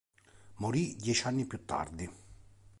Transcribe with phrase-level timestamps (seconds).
[0.55, 2.09] Morì dieci anni più tardi.